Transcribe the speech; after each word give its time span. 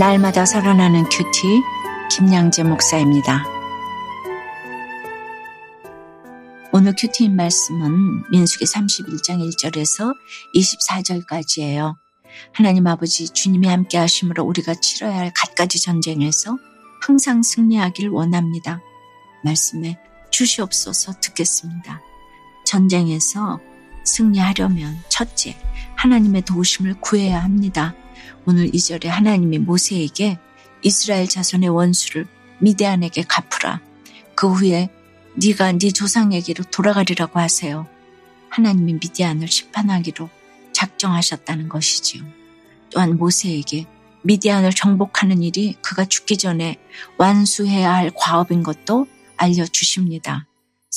날마다 0.00 0.46
살아나는 0.46 1.04
큐티 1.10 1.60
김양재 2.10 2.62
목사입니다. 2.62 3.44
오늘 6.72 6.94
큐티인 6.98 7.36
말씀은 7.36 8.30
민수기 8.30 8.64
31장 8.64 9.46
1절에서 9.46 10.14
24절까지예요. 10.54 11.96
하나님 12.54 12.86
아버지 12.86 13.28
주님이 13.28 13.68
함께 13.68 13.98
하심으로 13.98 14.42
우리가 14.42 14.72
치러야 14.80 15.18
할 15.18 15.32
갖가지 15.36 15.78
전쟁에서 15.82 16.56
항상 17.02 17.42
승리하길 17.42 18.08
원합니다. 18.08 18.80
말씀에 19.44 19.98
주시옵소서 20.30 21.20
듣겠습니다. 21.20 22.00
전쟁에서 22.64 23.60
승리하려면 24.04 24.96
첫째, 25.10 25.60
하나님의 25.96 26.40
도우심을 26.46 27.02
구해야 27.02 27.44
합니다. 27.44 27.94
오늘 28.46 28.74
이절에 28.74 29.08
하나님이 29.08 29.58
모세에게 29.58 30.38
이스라엘 30.82 31.28
자손의 31.28 31.68
원수를 31.68 32.26
미대안에게 32.60 33.22
갚으라. 33.22 33.80
그 34.34 34.50
후에 34.52 34.88
네가 35.36 35.72
네 35.72 35.90
조상에게로 35.90 36.64
돌아가리라고 36.64 37.38
하세요. 37.38 37.86
하나님이 38.48 38.94
미디안을 38.94 39.48
심판하기로 39.48 40.28
작정하셨다는 40.72 41.68
것이지요. 41.68 42.24
또한 42.90 43.16
모세에게 43.16 43.86
미디안을 44.22 44.72
정복하는 44.72 45.42
일이 45.42 45.76
그가 45.80 46.04
죽기 46.04 46.36
전에 46.36 46.78
완수해야 47.16 47.94
할 47.94 48.10
과업인 48.14 48.62
것도 48.62 49.06
알려주십니다. 49.36 50.46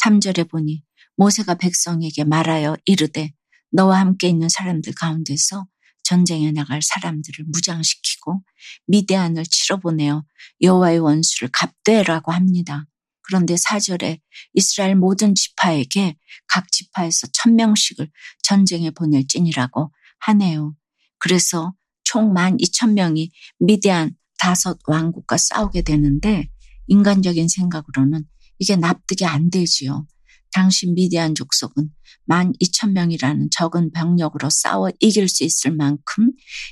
3절에 0.01 0.49
보니 0.49 0.83
모세가 1.15 1.55
백성에게 1.55 2.23
말하여 2.23 2.75
이르되 2.85 3.33
너와 3.71 3.99
함께 3.99 4.27
있는 4.27 4.49
사람들 4.49 4.93
가운데서 4.95 5.65
전쟁에 6.03 6.51
나갈 6.51 6.81
사람들을 6.81 7.45
무장시키고 7.47 8.43
미대안을 8.87 9.45
치러보내어 9.45 10.23
여호와의 10.61 10.99
원수를 10.99 11.49
갚되라고 11.51 12.31
합니다. 12.31 12.85
그런데 13.23 13.55
사절에 13.57 14.19
이스라엘 14.53 14.95
모든 14.95 15.33
지파에게 15.33 16.17
각 16.47 16.71
지파에서 16.71 17.27
천명씩을 17.33 18.09
전쟁에 18.43 18.91
보낼지니라고 18.91 19.91
하네요. 20.19 20.75
그래서 21.19 21.73
총만 22.03 22.57
이천 22.59 22.93
명이 22.93 23.31
미대안 23.59 24.15
다섯 24.37 24.77
왕국과 24.87 25.37
싸우게 25.37 25.83
되는데 25.83 26.49
인간적인 26.87 27.47
생각으로는 27.47 28.25
이게 28.59 28.75
납득이 28.75 29.25
안 29.25 29.49
되지요. 29.49 30.05
당시 30.53 30.87
미디안 30.87 31.35
족속은 31.35 31.89
만 32.25 32.53
이천 32.59 32.93
명이라는 32.93 33.49
적은 33.51 33.91
병력으로 33.91 34.49
싸워 34.49 34.89
이길 34.99 35.27
수 35.27 35.43
있을 35.43 35.71
만큼 35.71 36.31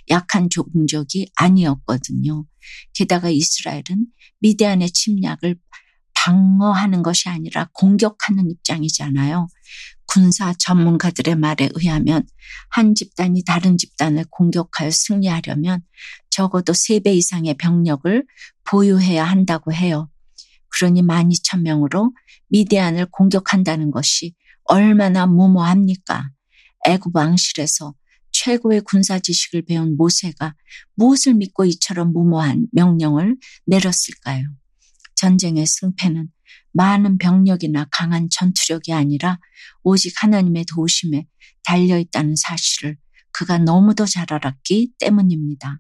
약한 0.10 0.50
종족이 0.50 1.32
아니었거든요. 1.36 2.46
게다가 2.94 3.30
이스라엘은 3.30 4.08
미디안의 4.40 4.92
침략을 4.92 5.58
방어하는 6.14 7.02
것이 7.02 7.30
아니라 7.30 7.70
공격하는 7.74 8.52
입장이잖아요. 8.52 9.48
군사 10.06 10.54
전문가들의 10.59 11.36
말에 11.36 11.70
의하면 11.74 12.28
한 12.70 12.94
집단이 12.94 13.44
다른 13.46 13.78
집단을 13.78 14.26
공격하여 14.30 14.92
승리하려면 14.92 15.82
적어도 16.30 16.74
3배 16.74 17.16
이상의 17.16 17.56
병력을 17.56 18.26
보유해야 18.66 19.24
한다고 19.24 19.74
해요. 19.74 20.11
그러니 20.72 21.02
12,000명으로 21.02 22.11
미디안을 22.50 23.08
공격한다는 23.11 23.91
것이 23.91 24.33
얼마나 24.66 25.25
무모합니까? 25.25 26.30
애굽 26.88 27.16
왕실에서 27.16 27.94
최고의 28.31 28.81
군사 28.81 29.19
지식을 29.19 29.63
배운 29.63 29.97
모세가 29.97 30.56
무엇을 30.96 31.34
믿고 31.35 31.66
이처럼 31.66 32.13
무모한 32.13 32.68
명령을 32.72 33.38
내렸을까요? 33.66 34.46
전쟁의 35.16 35.66
승패는 35.66 36.29
많은 36.73 37.17
병력이나 37.17 37.88
강한 37.91 38.29
전투력이 38.31 38.94
아니라 38.94 39.40
오직 39.84 40.13
하나님의 40.23 40.66
도우심에 40.66 41.28
달려 41.63 42.00
있다는 42.00 42.35
사실을 42.35 42.97
그가 43.31 43.57
너무도 43.57 44.06
잘 44.06 44.25
알았기 44.31 44.94
때문입니다. 45.00 45.79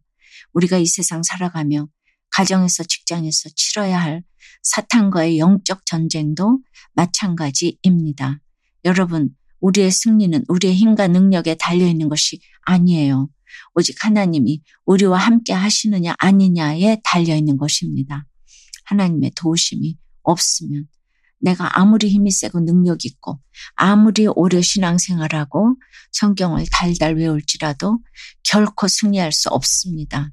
우리가 0.53 0.77
이 0.77 0.85
세상 0.85 1.23
살아가며 1.23 1.87
가정에서 2.31 2.83
직장에서 2.83 3.49
치러야 3.55 3.99
할 3.99 4.23
사탄과의 4.63 5.39
영적 5.39 5.85
전쟁도 5.85 6.59
마찬가지입니다. 6.93 8.39
여러분, 8.85 9.29
우리의 9.59 9.91
승리는 9.91 10.45
우리의 10.47 10.75
힘과 10.75 11.07
능력에 11.07 11.55
달려있는 11.55 12.09
것이 12.09 12.39
아니에요. 12.63 13.29
오직 13.75 14.03
하나님이 14.03 14.61
우리와 14.85 15.17
함께 15.17 15.53
하시느냐 15.53 16.15
아니냐에 16.17 17.01
달려있는 17.03 17.57
것입니다. 17.57 18.25
하나님의 18.85 19.31
도우심이 19.35 19.97
없으면 20.23 20.87
내가 21.39 21.79
아무리 21.79 22.09
힘이 22.09 22.31
세고 22.31 22.61
능력 22.61 23.05
있고 23.05 23.39
아무리 23.75 24.27
오래 24.27 24.61
신앙생활하고 24.61 25.75
성경을 26.11 26.65
달달 26.71 27.15
외울지라도 27.15 27.99
결코 28.43 28.87
승리할 28.87 29.31
수 29.31 29.49
없습니다. 29.49 30.31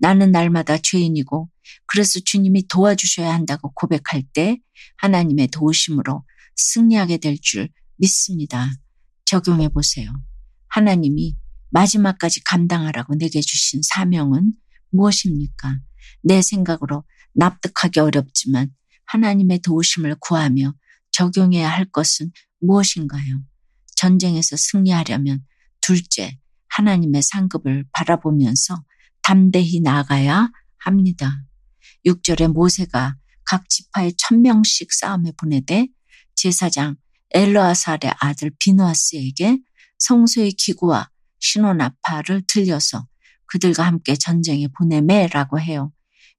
나는 0.00 0.32
날마다 0.32 0.78
죄인이고 0.78 1.50
그래서 1.86 2.20
주님이 2.20 2.66
도와주셔야 2.68 3.32
한다고 3.32 3.70
고백할 3.74 4.22
때 4.32 4.58
하나님의 4.96 5.48
도우심으로 5.48 6.24
승리하게 6.56 7.18
될 7.18 7.36
줄 7.40 7.68
믿습니다. 7.96 8.70
적용해 9.26 9.68
보세요. 9.68 10.10
하나님이 10.68 11.36
마지막까지 11.70 12.42
감당하라고 12.44 13.14
내게 13.14 13.40
주신 13.40 13.80
사명은 13.82 14.54
무엇입니까? 14.90 15.78
내 16.22 16.42
생각으로 16.42 17.04
납득하기 17.34 18.00
어렵지만 18.00 18.70
하나님의 19.04 19.60
도우심을 19.60 20.16
구하며 20.20 20.74
적용해야 21.12 21.68
할 21.68 21.84
것은 21.84 22.32
무엇인가요? 22.60 23.42
전쟁에서 23.96 24.56
승리하려면 24.56 25.44
둘째, 25.80 26.38
하나님의 26.68 27.22
상급을 27.22 27.84
바라보면서 27.92 28.82
담대히 29.22 29.80
나가야 29.80 30.50
합니다. 30.78 31.42
6절에 32.06 32.52
모세가 32.52 33.16
각 33.44 33.68
지파에 33.68 34.12
천명씩 34.16 34.92
싸움에 34.92 35.32
보내되 35.36 35.88
제사장 36.34 36.96
엘로아살의 37.32 38.14
아들 38.18 38.50
비누아스에게 38.58 39.58
성소의 39.98 40.52
기구와 40.52 41.10
신호나파를 41.40 42.42
들려서 42.46 43.06
그들과 43.46 43.84
함께 43.84 44.14
전쟁에 44.16 44.68
보내매라고 44.68 45.60
해요. 45.60 45.92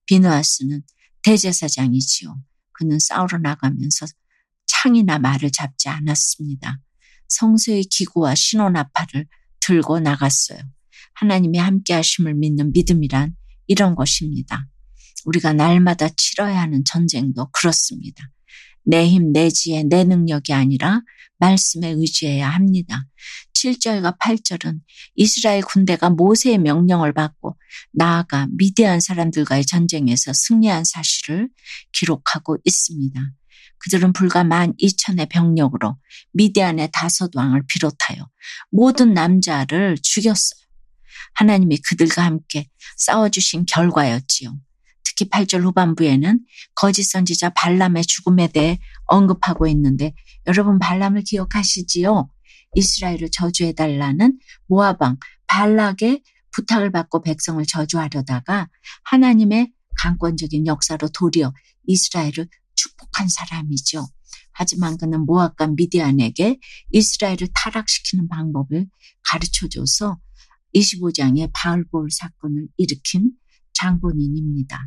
비누아스는 0.05 0.81
대제사장이지요. 1.23 2.41
그는 2.71 2.99
싸우러 2.99 3.37
나가면서 3.37 4.05
창이나 4.65 5.19
말을 5.19 5.51
잡지 5.51 5.89
않았습니다. 5.89 6.79
성소의 7.27 7.83
기구와 7.85 8.35
신호나파를 8.35 9.27
들고 9.59 9.99
나갔어요. 9.99 10.59
하나님이 11.13 11.57
함께 11.57 11.93
하심을 11.93 12.35
믿는 12.35 12.71
믿음이란 12.73 13.35
이런 13.67 13.95
것입니다. 13.95 14.67
우리가 15.25 15.53
날마다 15.53 16.09
치러야 16.09 16.61
하는 16.61 16.83
전쟁도 16.83 17.49
그렇습니다. 17.51 18.29
내 18.83 19.07
힘, 19.07 19.31
내 19.31 19.49
지혜, 19.49 19.83
내 19.83 20.03
능력이 20.03 20.53
아니라 20.53 21.01
말씀에 21.37 21.89
의지해야 21.89 22.49
합니다. 22.49 23.05
7절과 23.53 24.17
8절은 24.19 24.79
이스라엘 25.15 25.61
군대가 25.61 26.09
모세의 26.09 26.57
명령을 26.59 27.13
받고 27.13 27.57
나아가 27.91 28.47
미대한 28.51 28.99
사람들과의 28.99 29.65
전쟁에서 29.65 30.33
승리한 30.33 30.83
사실을 30.83 31.49
기록하고 31.91 32.57
있습니다. 32.63 33.19
그들은 33.79 34.13
불과 34.13 34.43
만 34.43 34.73
이천의 34.77 35.27
병력으로 35.29 35.97
미대안의 36.33 36.89
다섯 36.93 37.35
왕을 37.35 37.63
비롯하여 37.67 38.27
모든 38.69 39.13
남자를 39.13 39.97
죽였어요. 40.01 40.60
하나님이 41.35 41.77
그들과 41.77 42.23
함께 42.23 42.67
싸워주신 42.97 43.65
결과였지요. 43.65 44.55
특히 45.03 45.29
8절 45.29 45.61
후반부에는 45.63 46.39
거짓 46.75 47.03
선지자 47.03 47.51
발람의 47.51 48.05
죽음에 48.05 48.47
대해 48.47 48.79
언급하고 49.05 49.67
있는데 49.67 50.13
여러분 50.47 50.79
발람을 50.79 51.23
기억하시지요? 51.23 52.29
이스라엘을 52.75 53.29
저주해달라는 53.31 54.39
모아방 54.67 55.17
발락의 55.47 56.23
부탁을 56.51 56.91
받고 56.91 57.21
백성을 57.21 57.63
저주하려다가 57.65 58.69
하나님의 59.03 59.71
강권적인 59.97 60.67
역사로 60.67 61.09
도리어 61.09 61.53
이스라엘을 61.87 62.47
축복한 62.75 63.27
사람이죠. 63.27 64.07
하지만 64.53 64.97
그는 64.97 65.25
모압과 65.25 65.67
미디안에게 65.67 66.59
이스라엘을 66.91 67.49
타락시키는 67.53 68.27
방법을 68.27 68.87
가르쳐줘서 69.23 70.19
25장의 70.75 71.51
바울볼 71.53 72.09
사건을 72.11 72.67
일으킨 72.77 73.31
장본인입니다. 73.73 74.79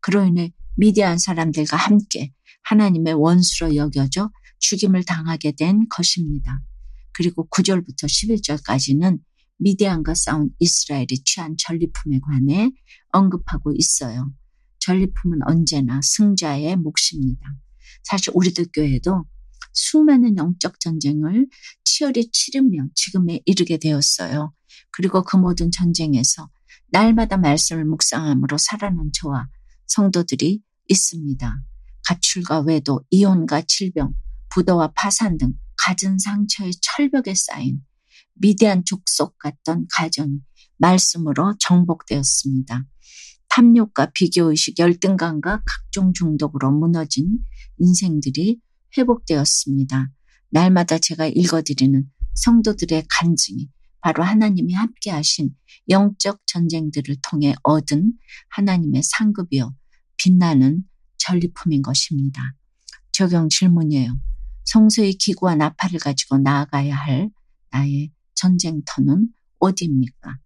그로 0.00 0.24
인해 0.24 0.52
미디안 0.76 1.18
사람들과 1.18 1.76
함께 1.76 2.32
하나님의 2.62 3.14
원수로 3.14 3.76
여겨져 3.76 4.30
죽임을 4.58 5.04
당하게 5.04 5.52
된 5.52 5.88
것입니다. 5.88 6.60
그리고 7.12 7.48
9절부터 7.50 8.04
11절까지는 8.04 9.18
미디안과 9.58 10.14
싸운 10.14 10.50
이스라엘이 10.58 11.22
취한 11.24 11.54
전리품에 11.58 12.20
관해 12.20 12.70
언급하고 13.12 13.72
있어요. 13.76 14.32
전리품은 14.78 15.40
언제나 15.46 16.00
승자의 16.02 16.76
몫입니다. 16.76 17.46
사실 18.02 18.32
우리들 18.34 18.66
교회도 18.74 19.24
수많은 19.72 20.36
영적 20.36 20.80
전쟁을 20.80 21.46
치열히 21.84 22.30
치르며 22.32 22.86
지금에 22.94 23.40
이르게 23.44 23.76
되었어요. 23.76 24.52
그리고 24.92 25.22
그 25.22 25.36
모든 25.36 25.70
전쟁에서 25.70 26.50
날마다 26.90 27.36
말씀을 27.36 27.84
묵상함으로 27.84 28.58
살아난 28.58 29.10
저와 29.12 29.48
성도들이 29.86 30.62
있습니다. 30.88 31.62
가출과 32.06 32.60
외도, 32.60 33.04
이혼과 33.10 33.62
질병, 33.66 34.12
부도와 34.50 34.92
파산 34.96 35.38
등 35.38 35.54
갖은 35.76 36.18
상처의 36.18 36.72
철벽에 36.80 37.34
쌓인 37.34 37.80
미대한 38.34 38.84
족속 38.84 39.38
같던 39.38 39.86
가정이 39.92 40.40
말씀으로 40.78 41.54
정복되었습니다. 41.58 42.84
탐욕과 43.48 44.12
비교의식, 44.12 44.78
열등감과 44.78 45.62
각종 45.66 46.12
중독으로 46.12 46.70
무너진 46.70 47.38
인생들이 47.78 48.60
회복되었습니다. 48.96 50.10
날마다 50.50 50.98
제가 50.98 51.26
읽어드리는 51.26 52.08
성도들의 52.34 53.04
간증이 53.08 53.68
바로 54.00 54.22
하나님이 54.22 54.74
함께 54.74 55.10
하신 55.10 55.54
영적 55.88 56.40
전쟁들을 56.46 57.16
통해 57.22 57.54
얻은 57.62 58.12
하나님의 58.48 59.02
상급이요. 59.02 59.74
빛나는 60.16 60.84
전리품인 61.18 61.82
것입니다. 61.82 62.54
적용 63.12 63.48
질문이에요. 63.48 64.18
성소의 64.64 65.14
기구와 65.14 65.56
나팔을 65.56 65.98
가지고 66.00 66.38
나아가야 66.38 66.94
할 66.94 67.30
나의 67.70 68.10
전쟁터는 68.34 69.28
어디입니까? 69.58 70.38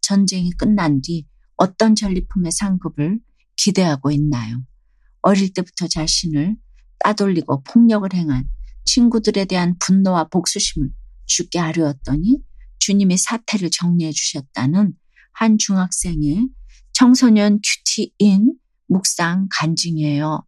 전쟁이 0.00 0.50
끝난 0.52 1.00
뒤 1.00 1.26
어떤 1.56 1.94
전리품의 1.94 2.52
상급을 2.52 3.20
기대하고 3.56 4.10
있나요? 4.10 4.62
어릴 5.22 5.52
때부터 5.52 5.88
자신을 5.88 6.56
따돌리고 7.00 7.62
폭력을 7.62 8.08
행한 8.12 8.48
친구들에 8.84 9.44
대한 9.46 9.76
분노와 9.78 10.28
복수심을 10.28 10.90
죽게 11.26 11.58
하려었더니 11.58 12.38
주님이 12.86 13.16
사태를 13.16 13.70
정리해 13.70 14.12
주셨다는 14.12 14.92
한 15.32 15.58
중학생의 15.58 16.46
청소년 16.92 17.58
큐티인 17.60 18.54
묵상 18.86 19.48
간증이에요. 19.50 20.46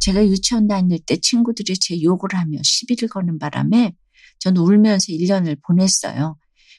제가 0.00 0.26
유치원 0.26 0.66
다닐 0.66 0.98
때 0.98 1.18
친구들이 1.18 1.78
제 1.78 2.02
욕을 2.02 2.30
하며 2.34 2.58
시비를 2.64 3.08
거는 3.08 3.38
바람에 3.38 3.94
저는 4.40 4.60
울면서 4.60 5.12
1년을 5.12 5.62
보냈어요. 5.62 6.36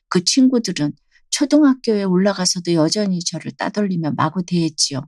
그 0.09 0.25
친구들은 0.25 0.91
초등학교에 1.29 2.03
올라가서도 2.03 2.73
여전히 2.73 3.21
저를 3.23 3.53
따돌리며 3.53 4.11
마구 4.17 4.43
대했지요. 4.45 5.07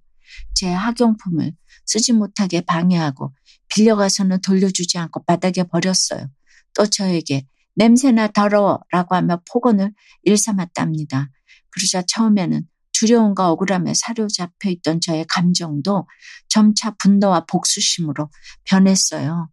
제 0.53 0.69
학용품을 0.69 1.51
쓰지 1.85 2.13
못하게 2.13 2.61
방해하고 2.61 3.33
빌려가서는 3.67 4.39
돌려주지 4.39 4.97
않고 4.99 5.25
바닥에 5.25 5.63
버렸어요. 5.63 6.29
또 6.73 6.85
저에게 6.85 7.45
냄새나 7.75 8.27
더러워 8.29 8.79
라고 8.91 9.15
하며 9.15 9.41
폭언을 9.51 9.93
일삼았답니다. 10.23 11.29
그러자 11.69 12.03
처음에는 12.07 12.67
두려움과 12.93 13.51
억울함에 13.51 13.93
사로잡혀 13.93 14.69
있던 14.69 15.01
저의 15.01 15.25
감정도 15.27 16.07
점차 16.47 16.91
분노와 16.91 17.45
복수심으로 17.45 18.29
변했어요. 18.63 19.49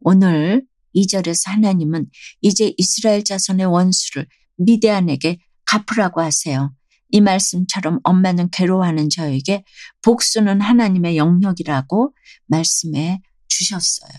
오늘 0.00 0.64
2절에서 0.94 1.50
하나님은 1.50 2.06
이제 2.40 2.72
이스라엘 2.76 3.24
자손의 3.24 3.66
원수를 3.66 4.26
미대안에게 4.56 5.38
갚으라고 5.64 6.20
하세요. 6.20 6.72
이 7.10 7.20
말씀처럼 7.20 8.00
엄마는 8.02 8.50
괴로워하는 8.50 9.08
저에게 9.08 9.64
복수는 10.02 10.60
하나님의 10.60 11.16
영역이라고 11.16 12.14
말씀해 12.46 13.22
주셨어요. 13.48 14.12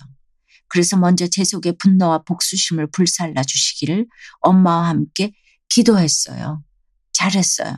그래서 0.69 0.97
먼저 0.97 1.27
제 1.27 1.43
속에 1.43 1.73
분노와 1.73 2.23
복수심을 2.23 2.91
불살라 2.91 3.43
주시기를 3.43 4.07
엄마와 4.41 4.89
함께 4.89 5.33
기도했어요. 5.69 6.63
잘했어요. 7.13 7.75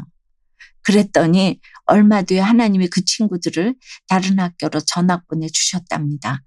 그랬더니 0.84 1.60
얼마 1.86 2.22
뒤에 2.22 2.40
하나님이 2.40 2.88
그 2.88 3.04
친구들을 3.04 3.76
다른 4.08 4.40
학교로 4.40 4.82
전학 4.82 5.28
보내 5.28 5.48
주셨답니다. 5.48 6.44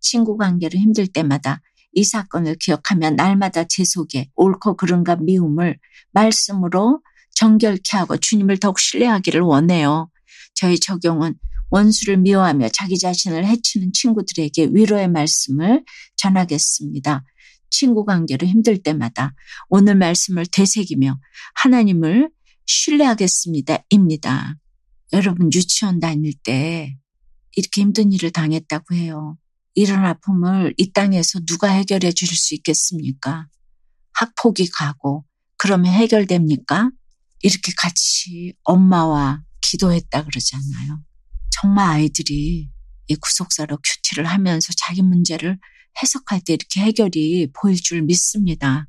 친구 0.00 0.36
관계를 0.36 0.78
힘들 0.78 1.06
때마다 1.06 1.60
이 1.92 2.04
사건을 2.04 2.56
기억하며 2.56 3.10
날마다 3.10 3.64
제 3.64 3.84
속에 3.84 4.28
옳고 4.36 4.76
그른가 4.76 5.16
미움을 5.16 5.78
말씀으로 6.12 7.02
정결케 7.34 7.96
하고 7.96 8.16
주님을 8.16 8.58
더욱 8.58 8.78
신뢰하기를 8.78 9.40
원해요. 9.40 10.10
저희 10.54 10.78
적용은 10.78 11.34
원수를 11.70 12.18
미워하며 12.18 12.70
자기 12.70 12.98
자신을 12.98 13.46
해치는 13.46 13.92
친구들에게 13.92 14.70
위로의 14.72 15.08
말씀을 15.08 15.84
전하겠습니다. 16.16 17.24
친구 17.70 18.04
관계로 18.04 18.46
힘들 18.46 18.82
때마다 18.82 19.34
오늘 19.68 19.94
말씀을 19.96 20.46
되새기며 20.46 21.18
하나님을 21.54 22.30
신뢰하겠습니다. 22.66 23.78
입니다. 23.90 24.56
여러분 25.12 25.50
유치원 25.52 26.00
다닐 26.00 26.34
때 26.42 26.96
이렇게 27.56 27.80
힘든 27.82 28.12
일을 28.12 28.30
당했다고 28.30 28.94
해요. 28.94 29.38
이런 29.74 30.04
아픔을 30.04 30.74
이 30.76 30.92
땅에서 30.92 31.40
누가 31.46 31.68
해결해 31.68 32.12
줄 32.12 32.28
수 32.36 32.54
있겠습니까? 32.54 33.48
학폭이 34.14 34.70
가고 34.70 35.24
그러면 35.56 35.92
해결됩니까? 35.92 36.90
이렇게 37.42 37.72
같이 37.76 38.54
엄마와 38.64 39.42
기도했다 39.60 40.24
그러잖아요. 40.24 41.02
정말 41.60 41.90
아이들이 41.90 42.70
이 43.08 43.16
구속사로 43.16 43.78
큐티를 43.78 44.24
하면서 44.26 44.72
자기 44.76 45.02
문제를 45.02 45.58
해석할 46.00 46.40
때 46.42 46.52
이렇게 46.52 46.80
해결이 46.80 47.50
보일 47.52 47.76
줄 47.76 48.02
믿습니다. 48.02 48.86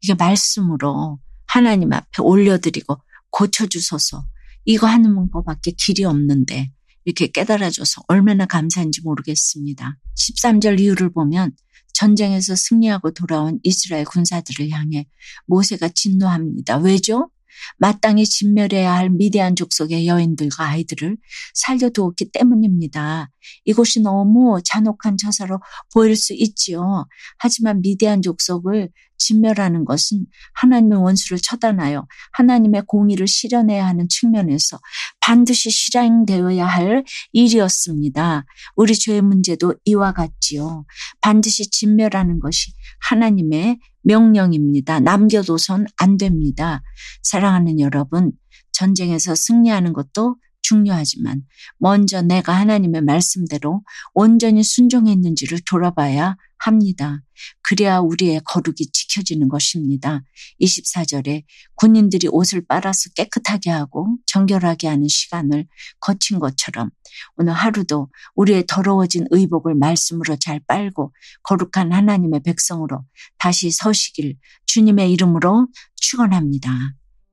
이게 0.00 0.14
말씀으로 0.14 1.20
하나님 1.46 1.92
앞에 1.92 2.22
올려드리고 2.22 2.96
고쳐주소서 3.30 4.24
이거 4.64 4.86
하는 4.86 5.30
것밖에 5.30 5.72
길이 5.72 6.04
없는데 6.04 6.72
이렇게 7.04 7.28
깨달아줘서 7.28 8.02
얼마나 8.08 8.46
감사한지 8.46 9.02
모르겠습니다. 9.02 9.96
13절 10.16 10.80
이유를 10.80 11.12
보면 11.12 11.52
전쟁에서 11.92 12.56
승리하고 12.56 13.12
돌아온 13.12 13.60
이스라엘 13.62 14.04
군사들을 14.04 14.70
향해 14.70 15.06
모세가 15.46 15.90
진노합니다. 15.90 16.78
왜죠? 16.78 17.30
마땅히 17.78 18.24
진멸해야 18.24 18.92
할 18.94 19.10
미대한 19.10 19.56
족속의 19.56 20.06
여인들과 20.06 20.64
아이들을 20.64 21.16
살려두었기 21.54 22.30
때문입니다. 22.32 23.30
이곳이 23.64 24.00
너무 24.00 24.60
잔혹한 24.64 25.16
처사로 25.16 25.60
보일 25.92 26.16
수 26.16 26.32
있지요. 26.34 27.06
하지만 27.38 27.80
미대한 27.80 28.22
족속을 28.22 28.90
진멸하는 29.22 29.84
것은 29.84 30.26
하나님의 30.54 30.98
원수를 30.98 31.38
처단하여 31.40 32.06
하나님의 32.32 32.82
공의를 32.86 33.28
실현해야 33.28 33.86
하는 33.86 34.08
측면에서 34.08 34.80
반드시 35.20 35.70
실행되어야 35.70 36.66
할 36.66 37.04
일이었습니다. 37.32 38.44
우리 38.74 38.94
죄의 38.94 39.22
문제도 39.22 39.74
이와 39.84 40.12
같지요. 40.12 40.84
반드시 41.20 41.70
진멸하는 41.70 42.40
것이 42.40 42.72
하나님의 43.08 43.78
명령입니다. 44.02 45.00
남겨둬선 45.00 45.86
안 45.96 46.16
됩니다. 46.16 46.82
사랑하는 47.22 47.78
여러분, 47.78 48.32
전쟁에서 48.72 49.34
승리하는 49.34 49.92
것도 49.92 50.36
중요하지만 50.62 51.42
먼저 51.78 52.22
내가 52.22 52.52
하나님의 52.52 53.02
말씀대로 53.02 53.82
온전히 54.14 54.62
순종했는지를 54.62 55.60
돌아봐야 55.68 56.36
합니다. 56.64 57.22
그래야 57.62 57.98
우리의 57.98 58.40
거룩이 58.44 58.76
지켜지는 58.92 59.48
것입니다. 59.48 60.22
24절에 60.60 61.42
군인들이 61.74 62.28
옷을 62.28 62.64
빨아서 62.66 63.10
깨끗하게 63.16 63.70
하고 63.70 64.16
정결하게 64.26 64.86
하는 64.86 65.08
시간을 65.08 65.66
거친 66.00 66.38
것처럼 66.38 66.90
오늘 67.36 67.52
하루도 67.52 68.08
우리의 68.36 68.64
더러워진 68.68 69.26
의복을 69.30 69.74
말씀으로 69.74 70.36
잘 70.36 70.60
빨고 70.66 71.12
거룩한 71.42 71.92
하나님의 71.92 72.42
백성으로 72.44 73.04
다시 73.38 73.70
서시길 73.70 74.36
주님의 74.66 75.10
이름으로 75.12 75.66
축원합니다. 75.96 76.70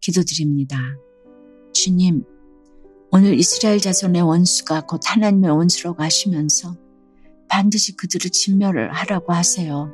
기도드립니다. 0.02 0.80
주님, 1.74 2.24
오늘 3.12 3.38
이스라엘 3.40 3.80
자손의 3.80 4.22
원수가 4.22 4.82
곧 4.82 5.02
하나님의 5.06 5.52
원수로 5.52 5.96
가시면서 5.96 6.89
반드시 7.50 7.96
그들을 7.96 8.32
진멸을 8.32 8.94
하라고 8.94 9.34
하세요. 9.34 9.92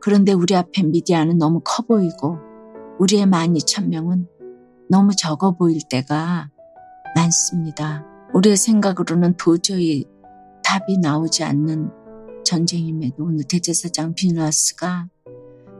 그런데 0.00 0.32
우리 0.32 0.54
앞에 0.54 0.82
미디안은 0.82 1.38
너무 1.38 1.60
커 1.64 1.82
보이고 1.82 2.38
우리의 2.98 3.26
만 3.26 3.56
이천 3.56 3.88
명은 3.88 4.28
너무 4.88 5.16
적어 5.16 5.56
보일 5.56 5.80
때가 5.90 6.50
많습니다. 7.16 8.04
우리의 8.34 8.56
생각으로는 8.56 9.36
도저히 9.36 10.04
답이 10.62 10.98
나오지 10.98 11.44
않는 11.44 11.90
전쟁임에도 12.44 13.24
오늘 13.24 13.44
대제사장 13.44 14.14
비누아스가 14.14 15.08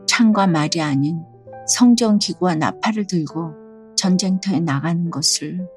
창과 0.07 0.47
말이 0.47 0.81
아닌 0.81 1.21
성전 1.67 2.17
기구와 2.17 2.55
나팔을 2.55 3.07
들고 3.07 3.53
전쟁터에 3.95 4.59
나가는 4.59 5.09
것을 5.09 5.67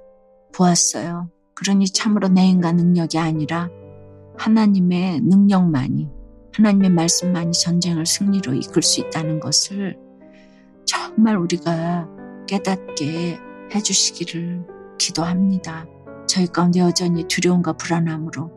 보았어요. 0.52 1.30
그러니 1.54 1.87
참으로 1.87 2.28
내 2.28 2.47
인간 2.47 2.76
능력이 2.76 3.18
아니라 3.18 3.68
하나님의 4.38 5.21
능력만이, 5.21 6.09
하나님의 6.54 6.90
말씀만이 6.90 7.52
전쟁을 7.52 8.07
승리로 8.07 8.54
이끌 8.54 8.83
수 8.83 9.00
있다는 9.00 9.40
것을 9.40 9.99
정말 10.87 11.37
우리가 11.37 12.09
깨닫게 12.47 13.38
해주시기를 13.75 14.64
기도합니다. 14.99 15.87
저희 16.26 16.47
가운데 16.47 16.80
여전히 16.80 17.25
두려움과 17.28 17.75
불안함으로 17.75 18.50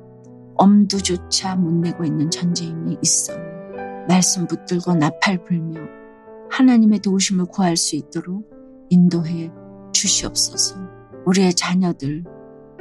엄두조차 0.56 1.56
못 1.56 1.72
내고 1.74 2.06
있는 2.06 2.30
전쟁이 2.30 2.98
있어요. 3.02 3.40
말씀 4.08 4.48
붙들고 4.48 4.96
나팔 4.96 5.44
불며 5.44 5.82
하나님의 6.50 7.00
도우심을 7.00 7.46
구할 7.46 7.78
수 7.78 7.96
있도록 7.96 8.50
인도해 8.90 9.52
주시옵소서. 9.94 10.76
우리의 11.26 11.54
자녀들, 11.54 12.24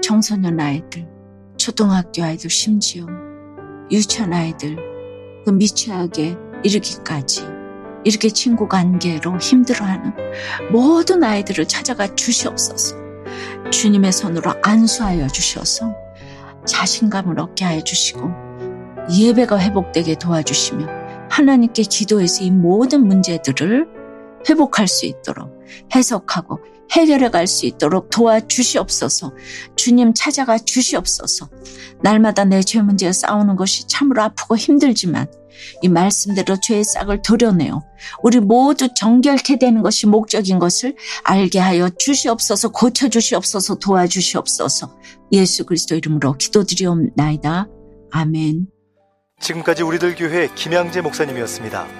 청소년 0.02 0.58
아이들, 0.58 1.08
초등학교 1.60 2.24
아이들, 2.24 2.48
심지어 2.48 3.04
유치원 3.90 4.32
아이들, 4.32 4.76
그 5.44 5.50
미취학에 5.50 6.34
이르기까지 6.64 7.44
이렇게 8.02 8.30
친구 8.30 8.66
관계로 8.66 9.38
힘들어하는 9.38 10.14
모든 10.72 11.22
아이들을 11.22 11.68
찾아가 11.68 12.14
주시옵소서. 12.14 12.96
주님의 13.70 14.10
손으로 14.10 14.54
안수하여 14.62 15.26
주셔서 15.26 15.94
자신감을 16.64 17.38
얻게 17.38 17.66
하여 17.66 17.82
주시고 17.82 18.30
예배가 19.14 19.58
회복되게 19.58 20.14
도와주시며 20.14 20.86
하나님께 21.28 21.82
기도해서 21.82 22.42
이 22.42 22.50
모든 22.50 23.06
문제들을 23.06 23.86
회복할 24.48 24.88
수 24.88 25.06
있도록 25.06 25.60
해석하고 25.94 26.58
해결해 26.92 27.30
갈 27.30 27.46
수 27.46 27.66
있도록 27.66 28.10
도와주시옵소서. 28.10 29.32
주님 29.76 30.12
찾아가 30.14 30.58
주시옵소서. 30.58 31.48
날마다 32.02 32.44
내 32.44 32.62
죄 32.62 32.82
문제에 32.82 33.12
싸우는 33.12 33.56
것이 33.56 33.86
참으로 33.86 34.22
아프고 34.22 34.56
힘들지만 34.56 35.26
이 35.82 35.88
말씀대로 35.88 36.56
죄의 36.60 36.84
싹을 36.84 37.22
도려내어 37.22 37.82
우리 38.22 38.40
모두 38.40 38.88
정결케 38.94 39.58
되는 39.58 39.82
것이 39.82 40.06
목적인 40.06 40.58
것을 40.58 40.96
알게 41.24 41.58
하여 41.58 41.90
주시옵소서 41.90 42.70
고쳐 42.72 43.08
주시옵소서 43.08 43.76
도와주시옵소서 43.76 44.96
예수 45.32 45.64
그리스도 45.66 45.94
이름으로 45.94 46.36
기도드리옵나이다. 46.38 47.68
아멘. 48.10 48.66
지금까지 49.40 49.82
우리들 49.82 50.14
교회 50.16 50.48
김양재 50.54 51.02
목사님이었습니다. 51.02 51.99